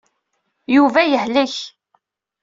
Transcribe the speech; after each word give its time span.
Yuba 0.75 1.01
yehlek. 1.11 1.53